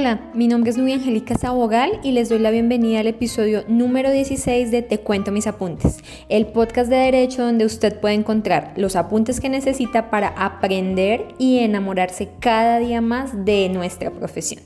[0.00, 4.10] Hola, mi nombre es Nubia Angélica Sabogal y les doy la bienvenida al episodio número
[4.10, 5.98] 16 de Te cuento mis apuntes,
[6.30, 11.58] el podcast de derecho donde usted puede encontrar los apuntes que necesita para aprender y
[11.58, 14.62] enamorarse cada día más de nuestra profesión.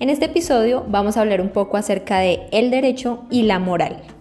[0.00, 4.13] En este episodio vamos a hablar un poco acerca de el derecho y la moral.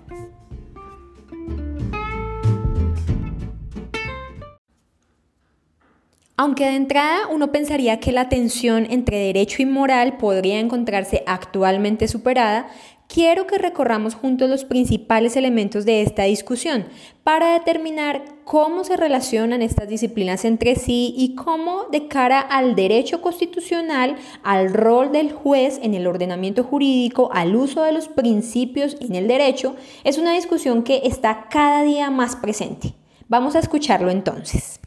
[6.35, 12.07] Aunque de entrada uno pensaría que la tensión entre derecho y moral podría encontrarse actualmente
[12.07, 12.67] superada,
[13.07, 16.85] quiero que recorramos juntos los principales elementos de esta discusión
[17.23, 23.21] para determinar cómo se relacionan estas disciplinas entre sí y cómo de cara al derecho
[23.21, 29.13] constitucional, al rol del juez en el ordenamiento jurídico, al uso de los principios en
[29.13, 32.95] el derecho, es una discusión que está cada día más presente.
[33.27, 34.79] Vamos a escucharlo entonces.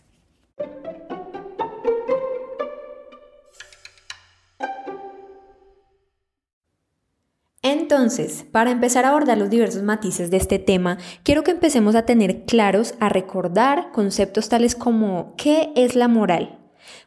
[7.73, 12.07] Entonces, para empezar a abordar los diversos matices de este tema, quiero que empecemos a
[12.07, 16.61] tener claros, a recordar conceptos tales como ¿qué es la moral?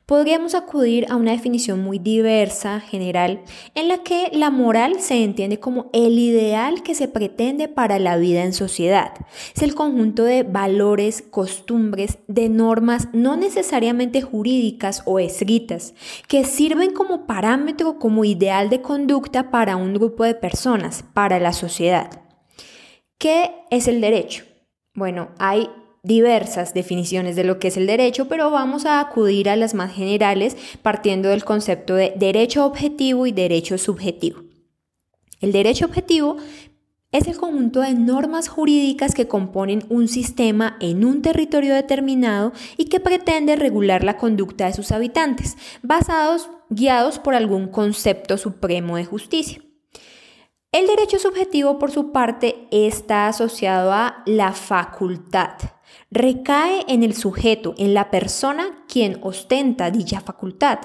[0.05, 3.41] Podríamos acudir a una definición muy diversa, general,
[3.75, 8.17] en la que la moral se entiende como el ideal que se pretende para la
[8.17, 9.13] vida en sociedad.
[9.55, 15.93] Es el conjunto de valores, costumbres, de normas no necesariamente jurídicas o escritas,
[16.27, 21.53] que sirven como parámetro, como ideal de conducta para un grupo de personas, para la
[21.53, 22.23] sociedad.
[23.17, 24.45] ¿Qué es el derecho?
[24.95, 25.69] Bueno, hay
[26.09, 29.93] diversas definiciones de lo que es el derecho, pero vamos a acudir a las más
[29.93, 34.43] generales partiendo del concepto de derecho objetivo y derecho subjetivo.
[35.39, 36.37] El derecho objetivo
[37.11, 42.85] es el conjunto de normas jurídicas que componen un sistema en un territorio determinado y
[42.85, 49.05] que pretende regular la conducta de sus habitantes, basados, guiados por algún concepto supremo de
[49.05, 49.61] justicia.
[50.71, 55.53] El derecho subjetivo, por su parte, está asociado a la facultad,
[56.11, 60.79] recae en el sujeto, en la persona quien ostenta dicha facultad.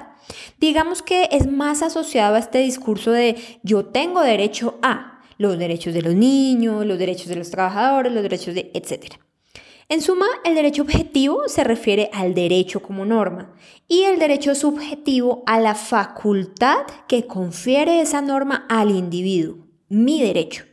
[0.59, 5.93] Digamos que es más asociado a este discurso de yo tengo derecho a los derechos
[5.93, 9.15] de los niños, los derechos de los trabajadores, los derechos de etc.
[9.87, 13.53] En suma, el derecho objetivo se refiere al derecho como norma
[13.87, 20.63] y el derecho subjetivo a la facultad que confiere esa norma al individuo, mi derecho.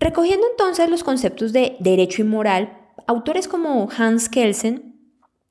[0.00, 2.77] Recogiendo entonces los conceptos de derecho y moral,
[3.08, 4.94] Autores como Hans Kelsen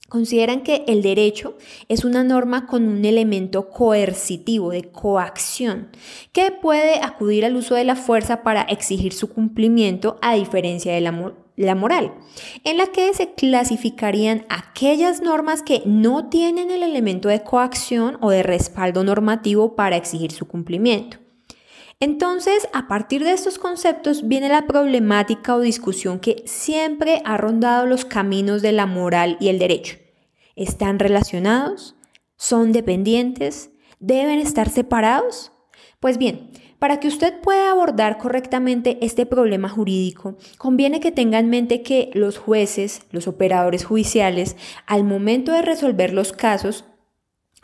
[0.10, 1.58] consideran que el derecho
[1.90, 5.90] es una norma con un elemento coercitivo, de coacción,
[6.34, 11.02] que puede acudir al uso de la fuerza para exigir su cumplimiento a diferencia de
[11.02, 12.14] la, moral,
[12.64, 18.30] en la que se clasificarían aquellas normas que no tienen el elemento de coacción o
[18.30, 21.18] de respaldo normativo para exigir su cumplimiento.
[22.00, 27.88] Entonces, a partir de estos conceptos viene la problemática o discusión que siempre ha rondado
[27.88, 29.98] los caminos de la moral y el derecho.
[30.56, 31.96] ¿Están relacionados?
[32.36, 33.72] ¿Son dependientes?
[34.00, 35.52] ¿Deben estar separados?
[36.00, 41.50] Pues bien, para que usted pueda abordar correctamente este problema jurídico, conviene que tenga en
[41.50, 44.56] mente que los jueces, los operadores judiciales,
[44.86, 46.86] al momento de resolver los casos,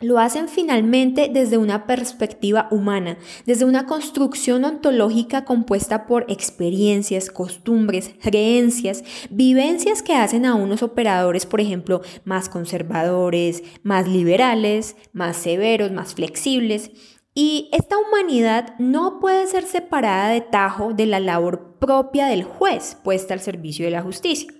[0.04, 3.16] lo hacen finalmente desde una perspectiva humana,
[3.46, 11.46] desde una construcción ontológica compuesta por experiencias, costumbres, creencias, vivencias que hacen a unos operadores,
[11.46, 16.90] por ejemplo, más conservadores, más liberales, más severos, más flexibles.
[17.34, 22.96] Y esta humanidad no puede ser separada de tajo de la labor propia del juez
[23.02, 24.52] puesta al servicio de la justicia.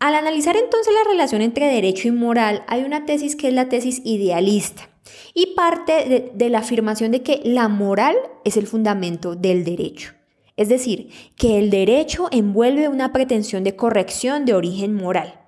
[0.00, 3.68] Al analizar entonces la relación entre derecho y moral, hay una tesis que es la
[3.68, 4.88] tesis idealista
[5.34, 8.16] y parte de, la afirmación de que la moral
[8.46, 10.14] es el fundamento del derecho.
[10.56, 15.38] Es decir, que el derecho envuelve una pretensión de corrección de origen moral.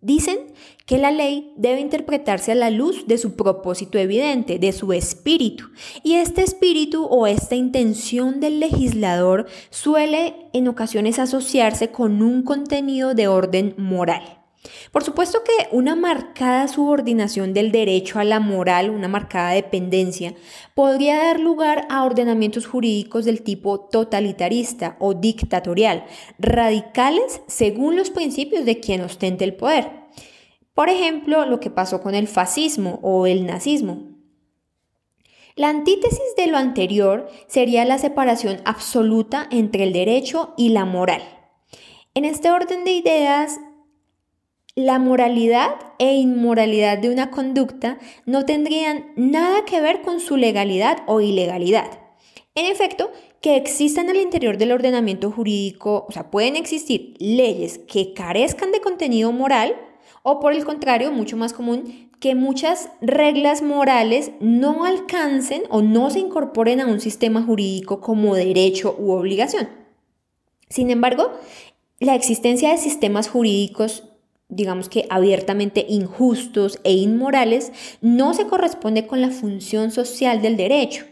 [0.00, 0.49] Dicen
[0.90, 5.66] que la ley debe interpretarse a la luz de su propósito evidente, de su espíritu.
[6.02, 13.14] Y este espíritu o esta intención del legislador suele en ocasiones asociarse con un contenido
[13.14, 14.40] de orden moral.
[14.90, 20.34] Por supuesto que una marcada subordinación del derecho a la moral, una marcada dependencia,
[20.74, 26.04] podría dar lugar a ordenamientos jurídicos del tipo totalitarista o dictatorial,
[26.40, 29.99] radicales según los principios de quien ostente el poder.
[30.74, 34.10] Por ejemplo, lo que pasó con el fascismo o el nazismo.
[35.56, 41.22] La antítesis de lo anterior sería la separación absoluta entre el derecho y la moral.
[42.14, 43.58] En este orden de ideas,
[44.74, 51.02] la moralidad e inmoralidad de una conducta no tendrían nada que ver con su legalidad
[51.06, 52.00] o ilegalidad.
[52.54, 58.12] En efecto, que existan al interior del ordenamiento jurídico, o sea, pueden existir leyes que
[58.14, 59.76] carezcan de contenido moral
[60.22, 66.10] o por el contrario, mucho más común, que muchas reglas morales no alcancen o no
[66.10, 69.68] se incorporen a un sistema jurídico como derecho u obligación.
[70.68, 71.32] Sin embargo,
[71.98, 74.04] la existencia de sistemas jurídicos
[74.50, 81.06] digamos que abiertamente injustos e inmorales, no se corresponde con la función social del derecho.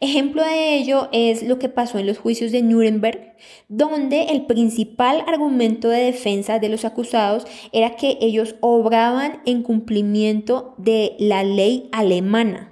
[0.00, 3.34] Ejemplo de ello es lo que pasó en los juicios de Nuremberg,
[3.68, 10.74] donde el principal argumento de defensa de los acusados era que ellos obraban en cumplimiento
[10.78, 12.70] de la ley alemana.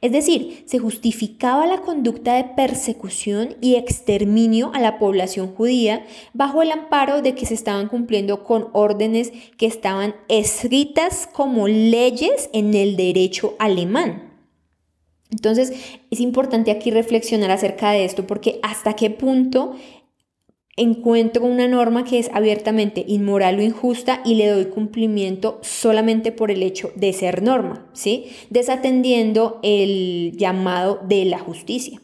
[0.00, 6.62] Es decir, se justificaba la conducta de persecución y exterminio a la población judía bajo
[6.62, 12.74] el amparo de que se estaban cumpliendo con órdenes que estaban escritas como leyes en
[12.74, 14.33] el derecho alemán.
[15.34, 15.72] Entonces,
[16.12, 19.74] es importante aquí reflexionar acerca de esto porque hasta qué punto
[20.76, 26.52] encuentro una norma que es abiertamente inmoral o injusta y le doy cumplimiento solamente por
[26.52, 28.26] el hecho de ser norma, ¿sí?
[28.50, 32.00] Desatendiendo el llamado de la justicia.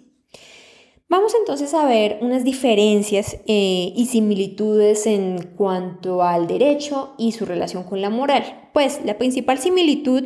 [1.09, 7.47] Vamos entonces a ver unas diferencias eh, y similitudes en cuanto al derecho y su
[7.47, 8.71] relación con la moral.
[8.73, 10.25] Pues la principal similitud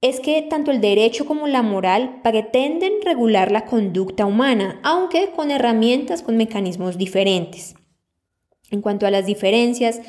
[0.00, 5.50] es que tanto el derecho como la moral pretenden regular la conducta humana, aunque con
[5.50, 7.74] herramientas, con mecanismos diferentes.
[8.70, 10.00] En cuanto a las diferencias,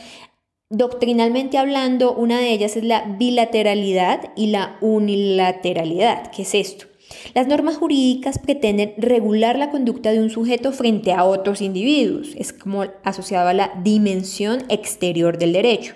[0.69, 6.31] doctrinalmente hablando, una de ellas es la bilateralidad y la unilateralidad.
[6.31, 6.85] ¿Qué es esto?
[7.33, 12.29] Las normas jurídicas pretenden regular la conducta de un sujeto frente a otros individuos.
[12.37, 15.95] Es como asociado a la dimensión exterior del derecho.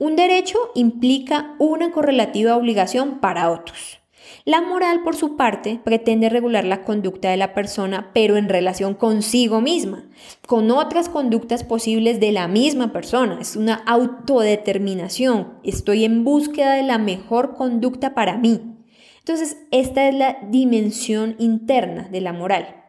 [0.00, 4.00] Un derecho implica una correlativa obligación para otros.
[4.46, 8.94] La moral, por su parte, pretende regular la conducta de la persona, pero en relación
[8.94, 10.08] consigo misma,
[10.46, 13.36] con otras conductas posibles de la misma persona.
[13.42, 15.58] Es una autodeterminación.
[15.64, 18.78] Estoy en búsqueda de la mejor conducta para mí.
[19.18, 22.79] Entonces, esta es la dimensión interna de la moral.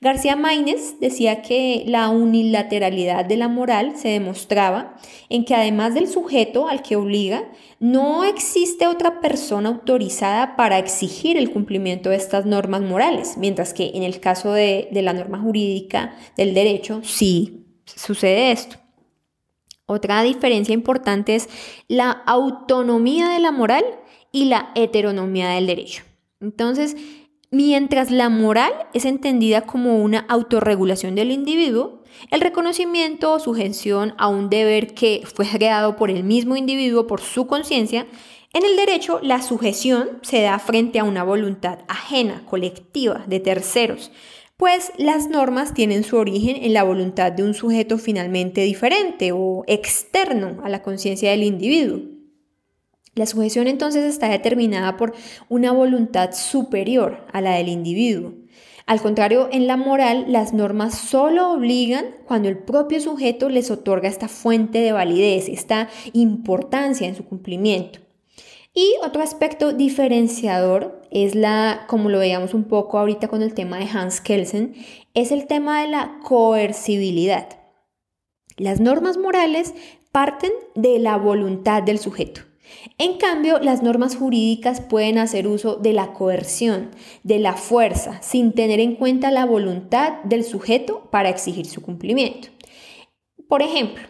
[0.00, 4.96] García Maínez decía que la unilateralidad de la moral se demostraba
[5.28, 7.44] en que además del sujeto al que obliga,
[7.80, 13.92] no existe otra persona autorizada para exigir el cumplimiento de estas normas morales, mientras que
[13.94, 18.76] en el caso de, de la norma jurídica del derecho sí sucede esto.
[19.86, 21.48] Otra diferencia importante es
[21.86, 23.84] la autonomía de la moral
[24.32, 26.02] y la heteronomía del derecho.
[26.40, 26.96] Entonces,
[27.52, 32.02] Mientras la moral es entendida como una autorregulación del individuo,
[32.32, 37.20] el reconocimiento o sujeción a un deber que fue creado por el mismo individuo por
[37.20, 38.06] su conciencia,
[38.52, 44.10] en el derecho la sujeción se da frente a una voluntad ajena, colectiva, de terceros,
[44.56, 49.62] pues las normas tienen su origen en la voluntad de un sujeto finalmente diferente o
[49.68, 52.15] externo a la conciencia del individuo.
[53.16, 55.14] La sujeción entonces está determinada por
[55.48, 58.34] una voluntad superior a la del individuo.
[58.84, 64.08] Al contrario, en la moral, las normas solo obligan cuando el propio sujeto les otorga
[64.08, 68.00] esta fuente de validez, esta importancia en su cumplimiento.
[68.74, 73.78] Y otro aspecto diferenciador es la, como lo veíamos un poco ahorita con el tema
[73.78, 74.74] de Hans Kelsen,
[75.14, 77.48] es el tema de la coercibilidad.
[78.58, 79.72] Las normas morales
[80.12, 82.42] parten de la voluntad del sujeto.
[82.98, 86.90] En cambio, las normas jurídicas pueden hacer uso de la coerción,
[87.22, 92.48] de la fuerza, sin tener en cuenta la voluntad del sujeto para exigir su cumplimiento.
[93.48, 94.02] Por ejemplo,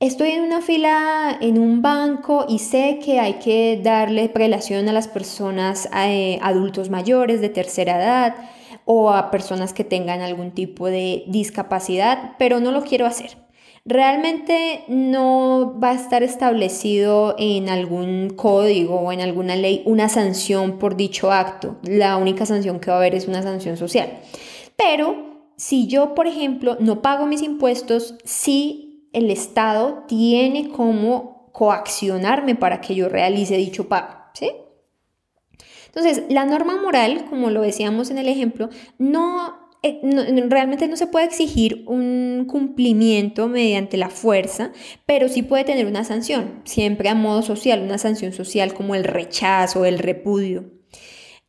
[0.00, 4.92] estoy en una fila en un banco y sé que hay que darle prelación a
[4.92, 8.36] las personas eh, adultos mayores de tercera edad
[8.84, 13.43] o a personas que tengan algún tipo de discapacidad, pero no lo quiero hacer
[13.84, 20.78] realmente no va a estar establecido en algún código o en alguna ley una sanción
[20.78, 21.76] por dicho acto.
[21.82, 24.20] La única sanción que va a haber es una sanción social.
[24.76, 32.56] Pero si yo, por ejemplo, no pago mis impuestos, sí el Estado tiene como coaccionarme
[32.56, 34.50] para que yo realice dicho pago, ¿sí?
[35.86, 39.63] Entonces, la norma moral, como lo decíamos en el ejemplo, no
[40.48, 44.72] realmente no se puede exigir un cumplimiento mediante la fuerza,
[45.06, 49.04] pero sí puede tener una sanción, siempre a modo social, una sanción social como el
[49.04, 50.64] rechazo, el repudio.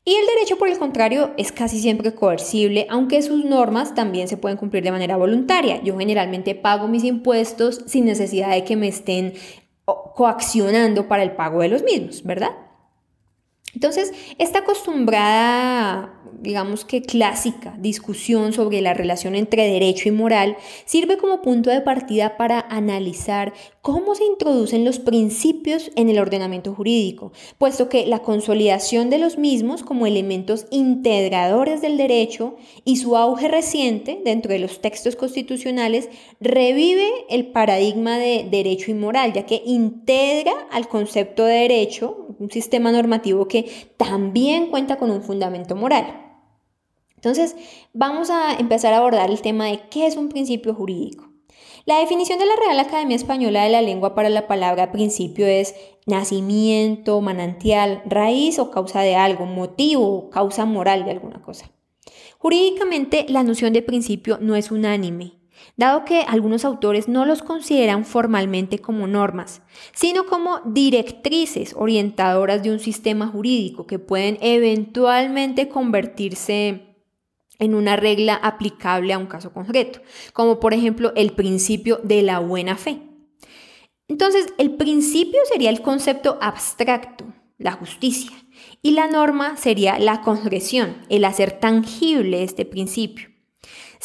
[0.08, 4.38] Y el derecho, por el contrario, es casi siempre coercible, aunque sus normas también se
[4.38, 5.82] pueden cumplir de manera voluntaria.
[5.82, 9.34] Yo generalmente pago mis impuestos sin necesidad de que me estén
[9.86, 12.52] coaccionando para el pago de los mismos, ¿verdad?
[13.74, 21.18] Entonces, esta acostumbrada, digamos que clásica, discusión sobre la relación entre derecho y moral sirve
[21.18, 27.32] como punto de partida para analizar cómo se introducen los principios en el ordenamiento jurídico,
[27.58, 33.48] puesto que la consolidación de los mismos como elementos integradores del derecho y su auge
[33.48, 39.62] reciente dentro de los textos constitucionales revive el paradigma de derecho y moral, ya que
[39.66, 46.15] integra al concepto de derecho, un sistema normativo que también cuenta con un fundamento moral.
[47.26, 47.56] Entonces,
[47.92, 51.28] vamos a empezar a abordar el tema de qué es un principio jurídico.
[51.86, 55.74] La definición de la Real Academia Española de la Lengua para la palabra principio es
[56.06, 61.72] nacimiento, manantial, raíz o causa de algo, motivo, causa moral de alguna cosa.
[62.38, 65.34] Jurídicamente, la noción de principio no es unánime
[65.78, 69.64] dado que algunos autores no los consideran formalmente como normas,
[69.94, 76.95] sino como directrices orientadoras de un sistema jurídico que pueden eventualmente convertirse
[77.60, 80.02] en una regla aplicable a un caso concreto,
[80.34, 83.02] como por ejemplo el principio de la buena fe.
[84.08, 87.26] Entonces, el principio sería el concepto abstracto,
[87.58, 88.32] la justicia,
[88.82, 93.35] y la norma sería la concreción, el hacer tangible este principio.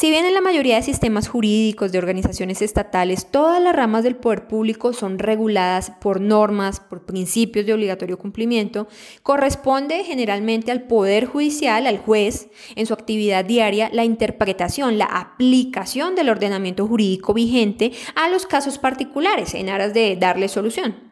[0.01, 4.17] Si bien en la mayoría de sistemas jurídicos de organizaciones estatales todas las ramas del
[4.17, 8.89] poder público son reguladas por normas, por principios de obligatorio cumplimiento,
[9.23, 16.15] corresponde generalmente al Poder Judicial, al juez, en su actividad diaria, la interpretación, la aplicación
[16.15, 21.10] del ordenamiento jurídico vigente a los casos particulares en aras de darle solución.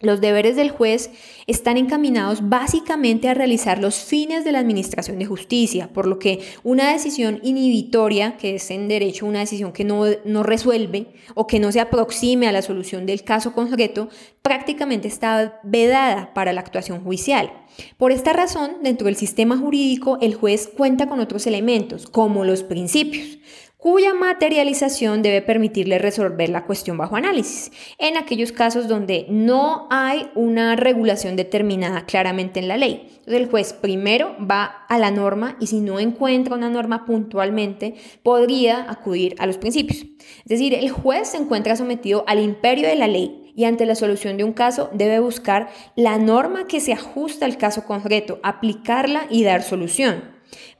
[0.00, 1.10] Los deberes del juez
[1.48, 6.38] están encaminados básicamente a realizar los fines de la Administración de Justicia, por lo que
[6.62, 11.58] una decisión inhibitoria, que es en derecho una decisión que no, no, resuelve o que
[11.58, 14.08] no se aproxime a la solución del caso concreto,
[14.40, 17.50] prácticamente está vedada para la actuación judicial.
[17.96, 22.62] Por esta razón, dentro del sistema jurídico, el juez cuenta con otros elementos, como los
[22.62, 23.38] principios
[23.78, 30.30] cuya materialización debe permitirle resolver la cuestión bajo análisis, en aquellos casos donde no hay
[30.34, 33.06] una regulación determinada claramente en la ley.
[33.08, 37.94] Entonces el juez primero va a la norma y si no encuentra una norma puntualmente,
[38.24, 39.98] podría acudir a los principios.
[39.98, 43.94] Es decir, el juez se encuentra sometido al imperio de la ley y ante la
[43.94, 49.26] solución de un caso debe buscar la norma que se ajusta al caso concreto, aplicarla
[49.30, 50.37] y dar solución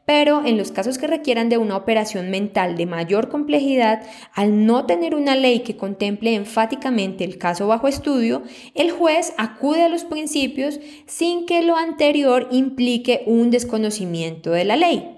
[0.08, 4.00] pero en los casos que requieran de una operación mental de mayor complejidad,
[4.32, 8.42] al no tener una ley que contemple enfáticamente el caso bajo estudio,
[8.74, 14.76] el juez acude a los principios sin que lo anterior implique un desconocimiento de la
[14.76, 15.17] ley.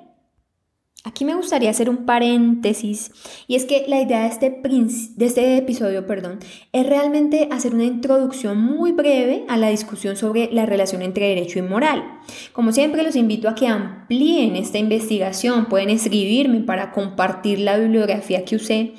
[1.02, 3.10] Aquí me gustaría hacer un paréntesis
[3.48, 4.60] y es que la idea de este,
[5.16, 6.40] de este episodio perdón,
[6.74, 11.58] es realmente hacer una introducción muy breve a la discusión sobre la relación entre derecho
[11.58, 12.04] y moral.
[12.52, 18.44] Como siempre los invito a que amplíen esta investigación, pueden escribirme para compartir la bibliografía
[18.44, 18.92] que usé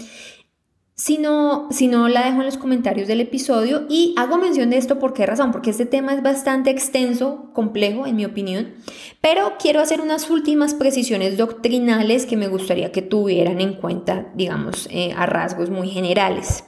[1.01, 1.67] si no,
[2.09, 5.51] la dejo en los comentarios del episodio y hago mención de esto por qué razón,
[5.51, 8.75] porque este tema es bastante extenso, complejo en mi opinión,
[9.19, 14.87] pero quiero hacer unas últimas precisiones doctrinales que me gustaría que tuvieran en cuenta, digamos,
[14.91, 16.65] eh, a rasgos muy generales.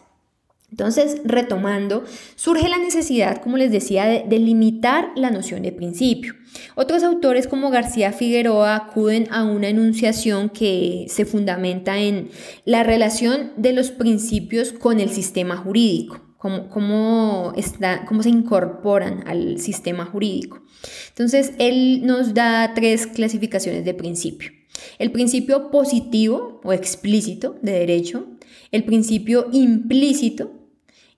[0.72, 2.04] Entonces, retomando,
[2.36, 6.34] surge la necesidad, como les decía, de, de, limitar la noción de principio.
[6.76, 12.30] Otros autores como García Figueroa acuden a una enunciación que se fundamenta en
[12.66, 19.24] la relación de los principios con el sistema jurídico, cómo, cómo, está, cómo se incorporan
[19.28, 20.62] al sistema jurídico.
[21.10, 24.52] Entonces, él nos da tres clasificaciones de principio.
[25.00, 28.28] El principio positivo o explícito de derecho,
[28.72, 30.52] el principio implícito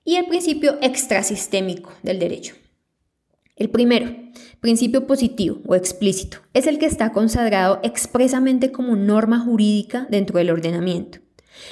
[0.03, 2.55] y el principio extrasistémico del derecho.
[3.57, 4.13] El primero,
[4.59, 10.49] principio positivo o explícito, es el que está consagrado expresamente como norma jurídica dentro del
[10.49, 11.19] ordenamiento.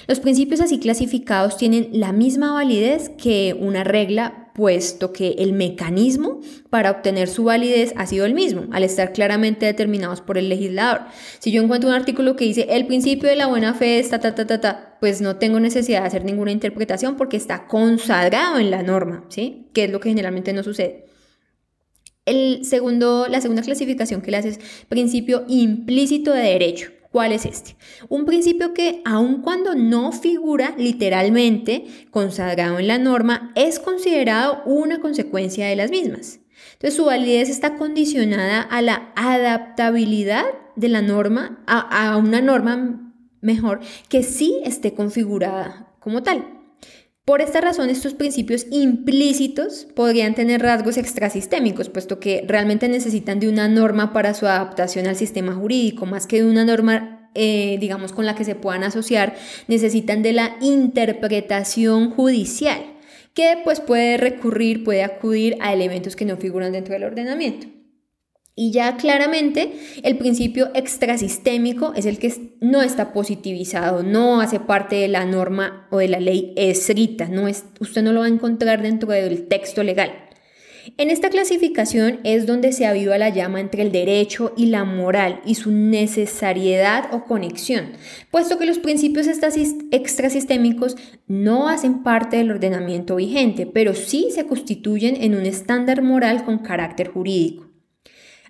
[0.08, 6.40] Los principios así clasificados tienen la misma validez que una regla, puesto que el mecanismo
[6.70, 11.02] para obtener su validez ha sido el mismo, al estar claramente determinados por el legislador.
[11.40, 14.36] Si yo encuentro un artículo que dice el principio de la buena fe está ta
[14.36, 18.72] ta ta ta, pues no tengo necesidad de hacer ninguna interpretación porque está consagrado en
[18.72, 19.68] la norma, ¿sí?
[19.74, 21.08] Que es lo que generalmente no sucede.
[22.26, 26.92] El segundo, la segunda clasificación que le hace es principio implícito de derecho.
[27.12, 27.76] ¿Cuál es este?
[28.10, 35.00] Un principio que, aun cuando no figura literalmente consagrado en la norma, es considerado una
[35.00, 36.40] consecuencia de las mismas.
[36.74, 43.14] Entonces, su validez está condicionada a la adaptabilidad de la norma, a, a una norma
[43.42, 46.63] mejor, que sí esté configurada como tal.
[47.26, 53.48] Por esta razón, estos principios implícitos podrían tener rasgos extrasistémicos, puesto que realmente necesitan de
[53.48, 58.12] una norma para su adaptación al sistema jurídico, más que de una norma, eh, digamos,
[58.12, 59.36] con la que se puedan asociar,
[59.70, 62.82] necesitan de la interpretación judicial,
[63.34, 67.83] que pues puede recurrir, puede acudir a elementos que no figuran dentro del ordenamiento.
[68.56, 72.32] Y ya claramente el principio extrasistémico es el que
[72.62, 77.48] no está positivizado, no hace parte de la norma o de la ley escrita, no
[77.48, 80.12] es, usted no lo va a encontrar dentro del texto legal.
[80.98, 85.42] En esta clasificación es donde se aviva la llama entre el derecho y la moral
[85.46, 87.94] y su necesariedad o conexión,
[88.30, 95.16] puesto que los principios extrasistémicos no hacen parte del ordenamiento vigente, pero sí se constituyen
[95.24, 97.63] en un estándar moral con carácter jurídico.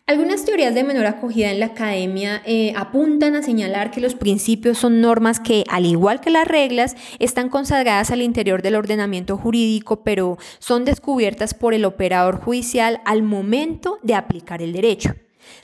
[0.06, 4.78] Algunas teorías de menor acogida en la academia eh, apuntan a señalar que los principios
[4.78, 10.04] son normas que, al igual que las reglas, están consagradas al interior del ordenamiento jurídico,
[10.04, 15.16] pero son descubiertas por el operador judicial al momento de aplicar el derecho.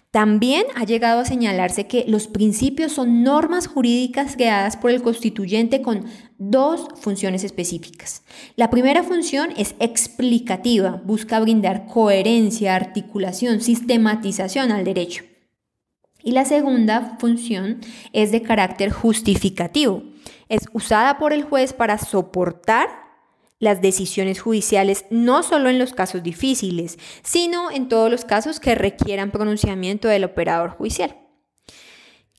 [0.10, 5.82] También ha llegado a señalarse que los principios son normas jurídicas creadas por el constituyente
[5.82, 6.06] con
[6.40, 8.24] dos funciones específicas.
[8.56, 15.26] La primera función es explicativa, busca brindar coherencia, articulación, sistematización al derecho.
[16.24, 17.80] Y la segunda función
[18.14, 20.04] es de carácter justificativo.
[20.48, 22.90] Es usada por el juez para soportar
[23.60, 28.76] las decisiones judiciales no solo en los casos difíciles, sino en todos los casos que
[28.76, 31.29] requieran pronunciamiento del operador judicial.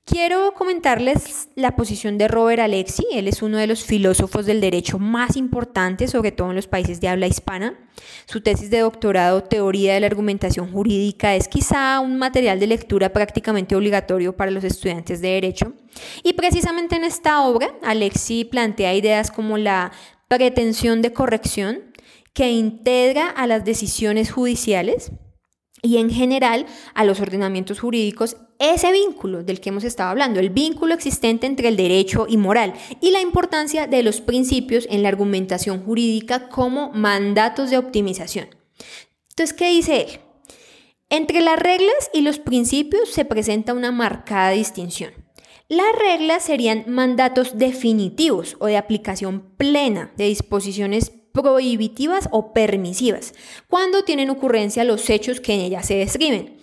[0.05, 3.07] Quiero comentarles la posición de Robert Alexi.
[3.13, 7.01] Él es uno de los filósofos del derecho más importantes, sobre todo en los países
[7.01, 7.79] de habla hispana.
[8.27, 13.13] Su tesis de doctorado, Teoría de la Argumentación Jurídica, es quizá un material de lectura
[13.13, 15.75] prácticamente obligatorio para los estudiantes de derecho.
[16.25, 19.93] Y precisamente en esta obra, Alexi plantea ideas como la
[20.27, 21.93] pretensión de corrección
[22.33, 25.13] que integra a las decisiones judiciales
[25.83, 30.51] y en general a los ordenamientos jurídicos ese vínculo del que hemos estado hablando, el
[30.51, 35.09] vínculo existente entre el derecho y moral y la importancia de los principios en la
[35.09, 38.49] argumentación jurídica como mandatos de optimización.
[39.31, 40.21] Entonces, ¿qué dice él?
[41.09, 45.13] Entre las reglas y los principios se presenta una marcada distinción.
[45.69, 53.35] Las reglas serían mandatos definitivos o de aplicación plena de disposiciones prohibitivas o permisivas,
[53.69, 56.60] cuando tienen ocurrencia los hechos que en ellas se describen.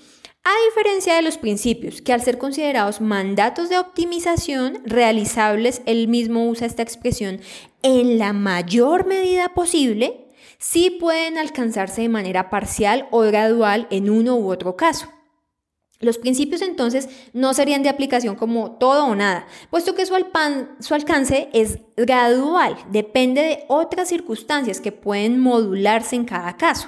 [0.49, 6.47] A diferencia de los principios, que al ser considerados mandatos de optimización realizables, él mismo
[6.47, 7.41] usa esta expresión,
[7.81, 14.37] en la mayor medida posible, sí pueden alcanzarse de manera parcial o gradual en uno
[14.37, 15.16] u otro caso.
[15.99, 20.13] Los principios entonces no serían de aplicación como todo o nada, puesto que su,
[20.93, 26.87] alcance es gradual, depende de otras circunstancias que pueden modularse en cada caso.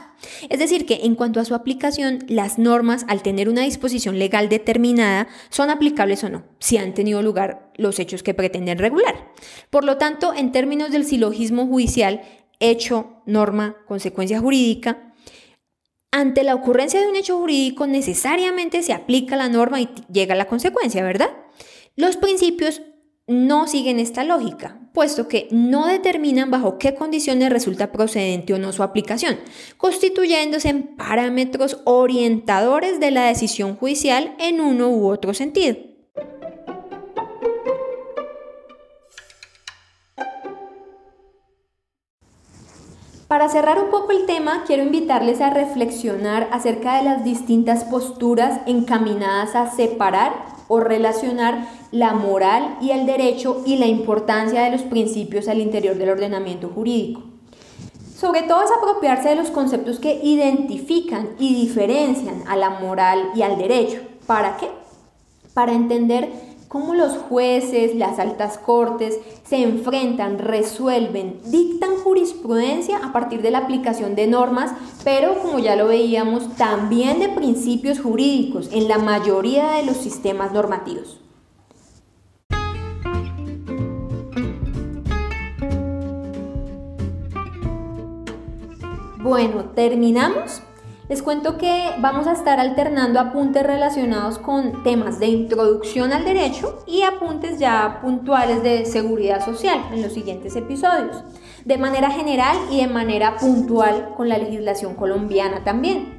[0.50, 4.48] Es decir, que en cuanto a su aplicación, las normas, al tener una disposición legal
[4.48, 9.32] determinada, son aplicables o no, si han tenido lugar los hechos que pretenden regular.
[9.72, 12.22] Por lo tanto, en términos del silogismo judicial,
[12.60, 15.09] hecho, norma, consecuencia jurídica,
[16.12, 20.48] ante la ocurrencia de un hecho jurídico necesariamente se aplica la norma y llega la
[20.48, 21.30] consecuencia, ¿verdad?
[21.95, 22.82] Los principios
[23.28, 28.74] no siguen esta lógica, puesto que no determinan bajo qué condiciones resulta procedente o no
[28.74, 29.38] su aplicación,
[29.78, 35.78] constituyéndose en parámetros orientadores de la decisión judicial en uno u otro sentido.
[43.29, 48.61] Para cerrar un poco el tema, quiero invitarles a reflexionar acerca de las distintas posturas
[48.65, 50.33] encaminadas a separar
[50.67, 55.95] o relacionar la moral y el derecho y la importancia de los principios al interior
[55.95, 57.21] del ordenamiento jurídico.
[58.17, 63.43] Sobre todo es apropiarse de los conceptos que identifican y diferencian a la moral y
[63.43, 63.99] al derecho.
[64.25, 64.69] ¿Para qué?
[65.53, 73.41] Para entender cómo los jueces, las altas cortes se enfrentan, resuelven, dictan jurisprudencia a partir
[73.41, 74.71] de la aplicación de normas,
[75.03, 80.53] pero como ya lo veíamos, también de principios jurídicos en la mayoría de los sistemas
[80.53, 81.19] normativos.
[89.17, 90.62] Bueno, terminamos
[91.10, 96.84] les cuento que vamos a estar alternando apuntes relacionados con temas de introducción al derecho
[96.86, 101.24] y apuntes ya puntuales de seguridad social en los siguientes episodios,
[101.65, 106.18] de manera general y de manera puntual con la legislación colombiana también.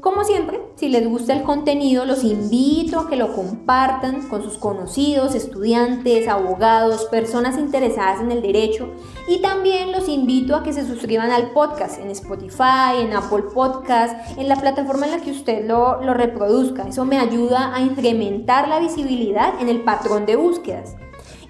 [0.00, 4.58] Como siempre, si les gusta el contenido, los invito a que lo compartan con sus
[4.58, 8.88] conocidos, estudiantes, abogados, personas interesadas en el derecho
[9.28, 14.38] y también los invito a que se suscriban al podcast en Spotify, en Apple Podcast,
[14.38, 16.88] en la plataforma en la que usted lo, lo reproduzca.
[16.88, 20.96] Eso me ayuda a incrementar la visibilidad en el patrón de búsquedas.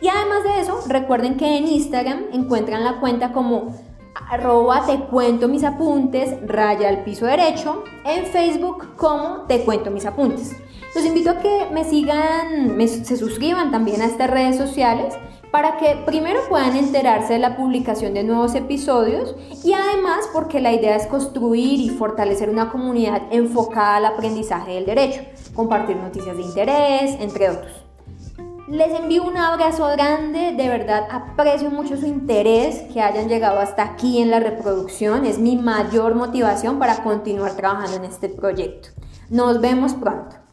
[0.00, 3.74] Y además de eso, recuerden que en Instagram encuentran la cuenta como
[4.28, 10.06] arroba te cuento mis apuntes, raya al piso derecho, en Facebook como te cuento mis
[10.06, 10.56] apuntes.
[10.94, 15.14] Los invito a que me sigan, se suscriban también a estas redes sociales
[15.50, 20.72] para que primero puedan enterarse de la publicación de nuevos episodios y además porque la
[20.72, 25.22] idea es construir y fortalecer una comunidad enfocada al aprendizaje del derecho,
[25.54, 27.85] compartir noticias de interés, entre otros.
[28.68, 33.84] Les envío un abrazo grande, de verdad aprecio mucho su interés, que hayan llegado hasta
[33.84, 38.88] aquí en la reproducción, es mi mayor motivación para continuar trabajando en este proyecto.
[39.30, 40.45] Nos vemos pronto.